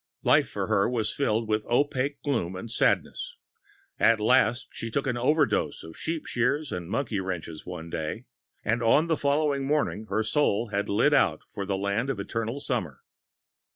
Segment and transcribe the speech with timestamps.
[0.23, 3.35] Life for her was filled with opaque gloom and sadness.
[3.99, 8.25] At last she took an overdose of sheep shears and monkey wrenches one day,
[8.65, 12.59] and on the following morning her soul had lit out for the land of eternal
[12.59, 13.03] summer.